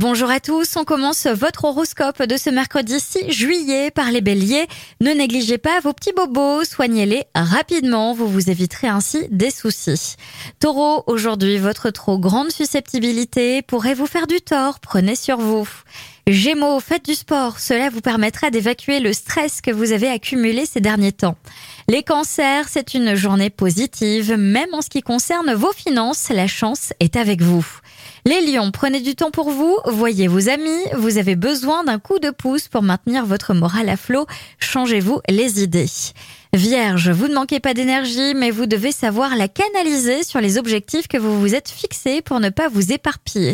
Bonjour 0.00 0.30
à 0.30 0.40
tous, 0.40 0.78
on 0.78 0.84
commence 0.84 1.26
votre 1.26 1.66
horoscope 1.66 2.22
de 2.22 2.38
ce 2.38 2.48
mercredi 2.48 2.98
6 2.98 3.32
juillet 3.32 3.90
par 3.90 4.10
les 4.10 4.22
béliers. 4.22 4.66
Ne 5.02 5.10
négligez 5.10 5.58
pas 5.58 5.78
vos 5.80 5.92
petits 5.92 6.14
bobos, 6.16 6.64
soignez-les 6.64 7.24
rapidement, 7.34 8.14
vous 8.14 8.26
vous 8.26 8.48
éviterez 8.48 8.88
ainsi 8.88 9.28
des 9.30 9.50
soucis. 9.50 10.16
Taureau, 10.58 11.04
aujourd'hui 11.06 11.58
votre 11.58 11.90
trop 11.90 12.18
grande 12.18 12.50
susceptibilité 12.50 13.60
pourrait 13.60 13.92
vous 13.92 14.06
faire 14.06 14.26
du 14.26 14.40
tort, 14.40 14.80
prenez 14.80 15.16
sur 15.16 15.36
vous. 15.36 15.68
Gémeaux, 16.26 16.80
faites 16.80 17.04
du 17.04 17.14
sport, 17.14 17.58
cela 17.58 17.90
vous 17.90 18.00
permettra 18.00 18.48
d'évacuer 18.48 19.00
le 19.00 19.12
stress 19.12 19.60
que 19.60 19.70
vous 19.70 19.92
avez 19.92 20.08
accumulé 20.08 20.64
ces 20.64 20.80
derniers 20.80 21.12
temps. 21.12 21.36
Les 21.88 22.02
cancers, 22.02 22.68
c'est 22.68 22.94
une 22.94 23.16
journée 23.16 23.50
positive, 23.50 24.32
même 24.32 24.72
en 24.72 24.80
ce 24.80 24.88
qui 24.88 25.02
concerne 25.02 25.52
vos 25.52 25.72
finances, 25.72 26.30
la 26.30 26.46
chance 26.46 26.94
est 27.00 27.16
avec 27.16 27.42
vous. 27.42 27.66
Les 28.26 28.40
lions, 28.42 28.70
prenez 28.70 29.00
du 29.00 29.14
temps 29.14 29.30
pour 29.30 29.50
vous, 29.50 29.78
voyez 29.86 30.28
vos 30.28 30.50
amis, 30.50 30.84
vous 30.94 31.16
avez 31.16 31.36
besoin 31.36 31.84
d'un 31.84 31.98
coup 31.98 32.18
de 32.18 32.28
pouce 32.28 32.68
pour 32.68 32.82
maintenir 32.82 33.24
votre 33.24 33.54
morale 33.54 33.88
à 33.88 33.96
flot, 33.96 34.26
changez-vous 34.58 35.20
les 35.30 35.62
idées. 35.62 35.86
Vierge, 36.52 37.10
vous 37.10 37.28
ne 37.28 37.34
manquez 37.34 37.60
pas 37.60 37.74
d'énergie, 37.74 38.34
mais 38.34 38.50
vous 38.50 38.66
devez 38.66 38.90
savoir 38.90 39.36
la 39.36 39.46
canaliser 39.46 40.24
sur 40.24 40.40
les 40.40 40.58
objectifs 40.58 41.06
que 41.06 41.16
vous 41.16 41.40
vous 41.40 41.54
êtes 41.54 41.70
fixés 41.70 42.22
pour 42.22 42.40
ne 42.40 42.50
pas 42.50 42.68
vous 42.68 42.92
éparpiller. 42.92 43.52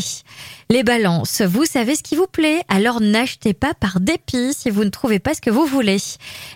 Les 0.71 0.83
balances, 0.83 1.43
vous 1.43 1.67
savez 1.67 1.95
ce 1.95 2.03
qui 2.03 2.17
vous 2.17 2.27
plaît, 2.27 2.63
alors 2.69 3.03
n'achetez 3.03 3.53
pas 3.53 3.75
par 3.75 4.01
dépit 4.01 4.53
si 4.53 4.71
vous 4.71 4.83
ne 4.83 4.89
trouvez 4.89 5.19
pas 5.19 5.35
ce 5.35 5.43
que 5.43 5.51
vous 5.51 5.67
voulez. 5.67 5.99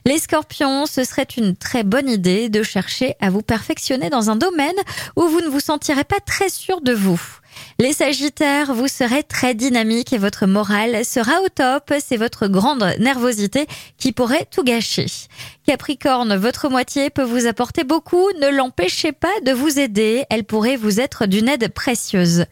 Les 0.07 0.19
scorpions, 0.19 0.87
ce 0.87 1.05
serait 1.05 1.29
une 1.37 1.55
très 1.55 1.85
bonne 1.85 2.09
idée 2.09 2.49
de 2.49 2.63
chercher 2.63 3.15
à 3.21 3.29
vous 3.29 3.43
perfectionner 3.43 4.09
dans 4.09 4.31
un 4.31 4.37
domaine 4.37 4.73
où 5.17 5.29
vous 5.29 5.43
ne 5.43 5.49
vous 5.49 5.61
sentirez 5.61 6.05
pas 6.05 6.21
très 6.21 6.49
sûr 6.49 6.81
de 6.81 6.95
vous. 6.95 7.21
Les 7.79 7.93
Sagittaires, 7.93 8.75
vous 8.75 8.89
serez 8.89 9.23
très 9.23 9.55
dynamique 9.55 10.13
et 10.13 10.19
votre 10.19 10.47
morale 10.47 11.05
sera 11.05 11.41
au 11.43 11.49
top. 11.49 11.93
C'est 12.05 12.17
votre 12.17 12.47
grande 12.47 12.95
nervosité 12.99 13.67
qui 13.97 14.13
pourrait 14.13 14.47
tout 14.51 14.65
gâcher. 14.65 15.07
Capricorne, 15.71 16.35
votre 16.35 16.69
moitié 16.69 17.11
peut 17.11 17.23
vous 17.23 17.47
apporter 17.47 17.85
beaucoup. 17.85 18.27
Ne 18.41 18.49
l'empêchez 18.49 19.13
pas 19.13 19.29
de 19.47 19.53
vous 19.53 19.79
aider. 19.79 20.25
Elle 20.29 20.43
pourrait 20.43 20.75
vous 20.75 20.99
être 20.99 21.27
d'une 21.27 21.49
aide 21.49 21.73
précieuse. 21.73 22.47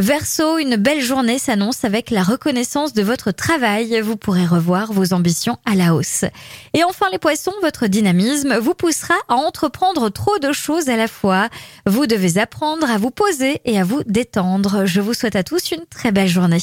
Verseau, 0.00 0.58
une 0.58 0.74
belle 0.74 1.00
journée 1.00 1.38
s'annonce 1.38 1.84
avec 1.84 2.10
la 2.10 2.24
reconnaissance 2.24 2.92
de 2.92 3.04
votre 3.04 3.30
travail. 3.30 4.00
Vous 4.00 4.16
pourrez 4.16 4.44
revoir 4.44 4.92
vos 4.92 5.12
ambitions 5.12 5.56
à 5.64 5.76
la 5.76 5.94
hausse. 5.94 6.24
Et 6.72 6.82
enfin 6.82 7.06
les 7.12 7.20
poissons, 7.20 7.54
votre 7.62 7.86
dynamisme 7.86 8.58
vous 8.58 8.74
poussera 8.74 9.14
à 9.28 9.34
entreprendre 9.34 10.08
trop 10.08 10.40
de 10.40 10.50
choses 10.50 10.88
à 10.88 10.96
la 10.96 11.06
fois. 11.06 11.50
Vous 11.86 12.08
devez 12.08 12.40
apprendre 12.40 12.90
à 12.90 12.98
vous 12.98 13.12
poser 13.12 13.60
et 13.64 13.78
à 13.78 13.84
vous 13.84 14.02
détendre. 14.04 14.84
Je 14.84 15.00
vous 15.00 15.14
souhaite 15.14 15.36
à 15.36 15.44
tous 15.44 15.70
une 15.70 15.86
très 15.86 16.10
belle 16.10 16.26
journée. 16.26 16.58